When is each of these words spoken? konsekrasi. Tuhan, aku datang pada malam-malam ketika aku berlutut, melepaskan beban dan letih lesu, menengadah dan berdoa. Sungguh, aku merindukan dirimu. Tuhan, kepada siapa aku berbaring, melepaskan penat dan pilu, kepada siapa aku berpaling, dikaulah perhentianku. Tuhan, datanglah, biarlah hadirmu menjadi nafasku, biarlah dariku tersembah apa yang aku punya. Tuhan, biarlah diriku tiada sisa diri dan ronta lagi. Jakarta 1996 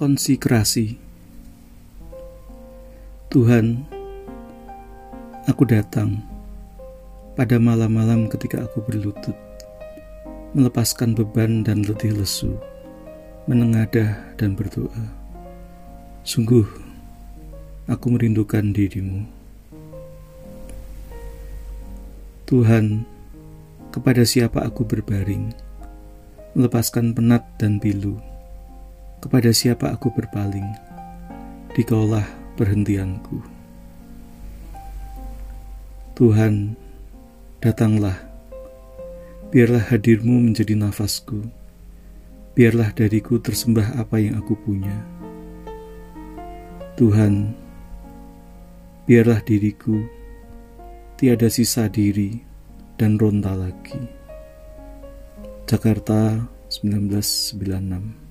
konsekrasi. 0.00 0.96
Tuhan, 3.28 3.84
aku 5.44 5.68
datang 5.68 6.24
pada 7.36 7.60
malam-malam 7.60 8.24
ketika 8.32 8.64
aku 8.64 8.80
berlutut, 8.80 9.36
melepaskan 10.56 11.12
beban 11.12 11.60
dan 11.60 11.84
letih 11.84 12.16
lesu, 12.16 12.56
menengadah 13.44 14.16
dan 14.40 14.56
berdoa. 14.56 15.04
Sungguh, 16.24 16.64
aku 17.84 18.06
merindukan 18.08 18.72
dirimu. 18.72 19.28
Tuhan, 22.48 23.04
kepada 23.92 24.24
siapa 24.24 24.64
aku 24.64 24.80
berbaring, 24.80 25.52
melepaskan 26.56 27.12
penat 27.12 27.44
dan 27.60 27.76
pilu, 27.76 28.29
kepada 29.20 29.52
siapa 29.52 29.92
aku 29.92 30.08
berpaling, 30.16 30.66
dikaulah 31.76 32.24
perhentianku. 32.56 33.44
Tuhan, 36.16 36.76
datanglah, 37.60 38.16
biarlah 39.52 39.84
hadirmu 39.92 40.40
menjadi 40.40 40.76
nafasku, 40.76 41.44
biarlah 42.56 42.92
dariku 42.92 43.40
tersembah 43.40 43.96
apa 44.00 44.20
yang 44.20 44.40
aku 44.40 44.56
punya. 44.56 44.96
Tuhan, 46.96 47.56
biarlah 49.08 49.40
diriku 49.44 49.96
tiada 51.16 51.48
sisa 51.48 51.88
diri 51.88 52.40
dan 53.00 53.16
ronta 53.16 53.56
lagi. 53.56 54.00
Jakarta 55.64 56.44
1996 56.68 58.29